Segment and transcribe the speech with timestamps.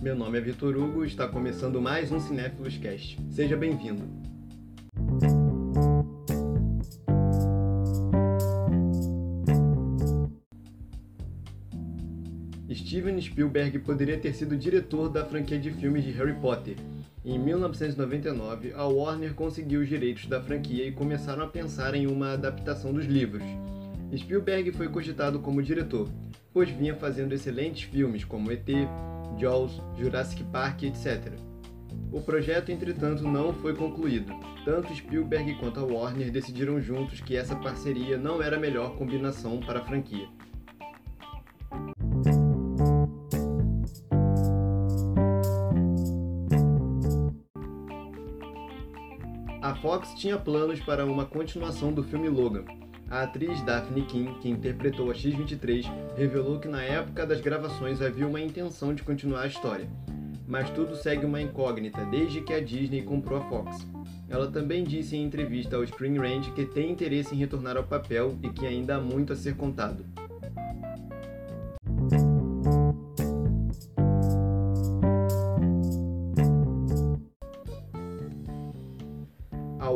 [0.00, 3.18] Meu nome é Vitor Hugo e está começando mais um Cinéfilos Cast.
[3.32, 4.04] Seja bem-vindo.
[12.72, 16.76] Steven Spielberg poderia ter sido diretor da franquia de filmes de Harry Potter.
[17.24, 22.34] Em 1999, a Warner conseguiu os direitos da franquia e começaram a pensar em uma
[22.34, 23.42] adaptação dos livros.
[24.16, 26.08] Spielberg foi cogitado como diretor,
[26.52, 28.68] pois vinha fazendo excelentes filmes como ET,
[29.38, 31.32] Jaws, Jurassic Park, etc.
[32.12, 34.32] O projeto, entretanto, não foi concluído.
[34.64, 39.60] Tanto Spielberg quanto a Warner decidiram juntos que essa parceria não era a melhor combinação
[39.60, 40.28] para a franquia.
[49.60, 52.64] A Fox tinha planos para uma continuação do filme Logan.
[53.10, 58.26] A atriz Daphne King, que interpretou a X-23, revelou que na época das gravações havia
[58.26, 59.88] uma intenção de continuar a história.
[60.46, 63.86] Mas tudo segue uma incógnita desde que a Disney comprou a Fox.
[64.28, 68.36] Ela também disse em entrevista ao Screen Rant que tem interesse em retornar ao papel
[68.42, 70.04] e que ainda há muito a ser contado.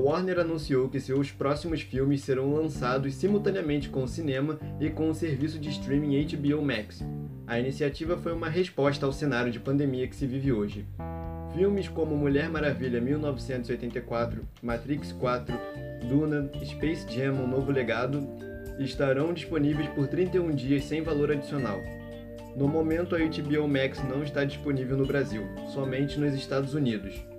[0.02, 5.14] Warner anunciou que seus próximos filmes serão lançados simultaneamente com o cinema e com o
[5.14, 7.04] serviço de streaming HBO Max.
[7.46, 10.84] A iniciativa foi uma resposta ao cenário de pandemia que se vive hoje.
[11.54, 15.54] Filmes como Mulher Maravilha 1984, Matrix 4,
[16.08, 18.26] Duna, Space Jam Um Novo Legado
[18.80, 21.80] estarão disponíveis por 31 dias sem valor adicional.
[22.56, 25.42] No momento, a HBO Max não está disponível no Brasil,
[25.72, 27.31] somente nos Estados Unidos.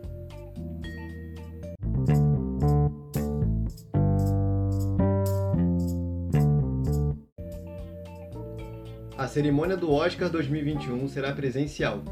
[9.16, 12.04] A cerimônia do Oscar 2021 será presencial.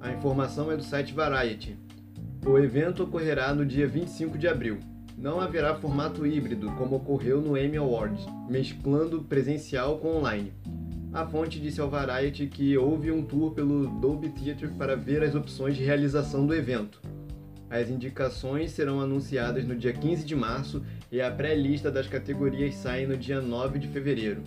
[0.00, 1.78] A informação é do site Variety.
[2.44, 4.80] O evento ocorrerá no dia 25 de abril.
[5.16, 10.52] Não haverá formato híbrido, como ocorreu no Emmy Awards, mesclando presencial com online.
[11.12, 15.36] A fonte disse ao Variety que houve um tour pelo Dolby Theatre para ver as
[15.36, 17.00] opções de realização do evento.
[17.70, 20.82] As indicações serão anunciadas no dia 15 de março
[21.12, 24.42] e a pré-lista das categorias sai no dia 9 de fevereiro.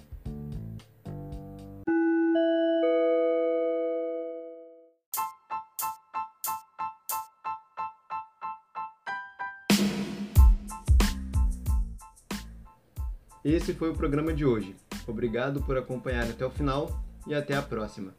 [13.44, 14.76] Esse foi o programa de hoje.
[15.08, 18.14] Obrigado por acompanhar até o final e até a próxima.